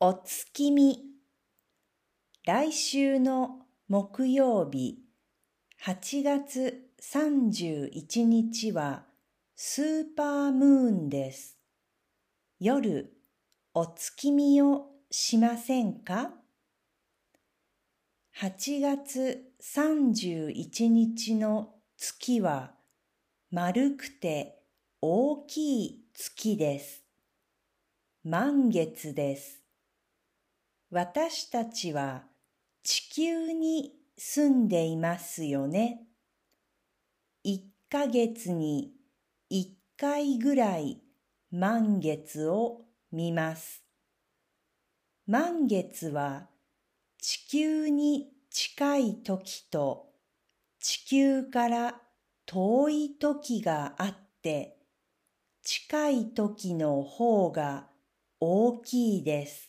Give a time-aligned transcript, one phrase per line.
[0.00, 1.00] お月見
[2.46, 5.00] 来週の木曜日
[5.84, 9.06] 8月31日は
[9.56, 11.58] スーパームーンです。
[12.60, 13.12] 夜
[13.74, 16.30] お月見をしませんか
[18.38, 22.70] ?8 月31日の月は
[23.50, 24.60] 丸くて
[25.00, 27.02] 大きい月です。
[28.22, 29.67] 満月です。
[30.90, 32.24] 私たちは
[32.82, 36.06] 地球に住んでいますよね。
[37.44, 38.92] 一ヶ月に
[39.50, 41.02] 一回ぐらい
[41.50, 43.84] 満月を見ます。
[45.26, 46.48] 満月は
[47.20, 50.06] 地球に近い時と
[50.80, 52.00] 地球から
[52.46, 54.78] 遠い時があって
[55.62, 57.88] 近い時の方が
[58.40, 59.67] 大きいです。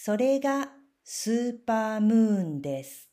[0.00, 0.68] それが
[1.02, 3.10] スーパームーンです。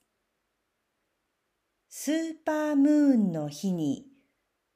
[1.89, 4.05] スーパームーンの日に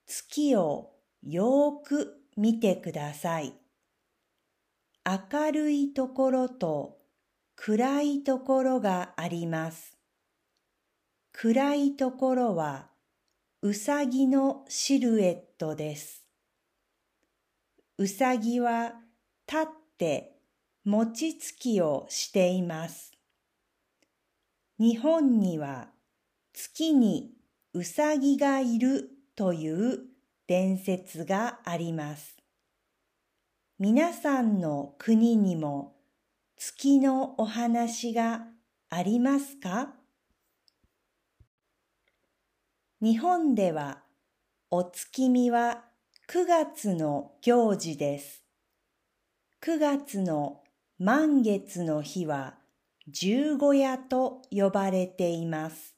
[0.07, 0.89] 月を
[1.21, 3.53] よーく見てください。
[5.05, 6.97] 明るいところと
[7.55, 9.95] 暗いところがあります。
[11.31, 12.89] 暗いところは
[13.61, 16.25] うさぎのシルエットです。
[17.99, 18.93] うさぎは
[19.47, 19.67] 立っ
[19.99, 20.38] て
[20.85, 23.11] 餅つきをしています。
[24.79, 25.89] 日本には
[26.53, 27.33] 月に
[27.73, 29.99] うさぎがいるという
[30.47, 32.37] 伝説があります。
[33.77, 35.95] 皆さんの国にも
[36.57, 38.45] 月のお話が
[38.89, 39.93] ありますか？
[43.01, 44.03] 日本では
[44.71, 45.83] お月見は
[46.29, 48.43] 9月の行事です。
[49.61, 50.61] 9月の
[51.01, 52.55] 満月の日は
[53.07, 55.95] 十五夜と呼ばれています。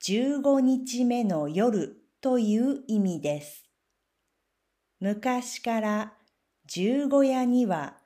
[0.00, 3.64] 十五日目の夜という意味です。
[4.98, 6.14] 昔から
[6.66, 7.98] 十五夜には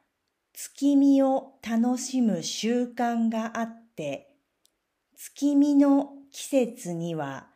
[0.53, 4.37] 月見を楽しむ習慣があって、
[5.17, 7.47] 月見の季節には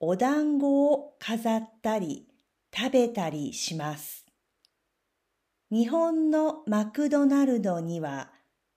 [0.00, 2.26] お団子を飾ったり
[2.76, 4.19] 食べたりします。
[5.72, 8.32] 日本のマクドナルドには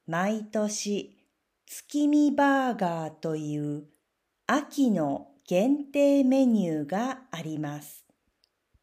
[0.05, 1.17] 毎年
[1.65, 3.85] 月見バーガーという
[4.45, 8.02] 秋の限定メニューがあります。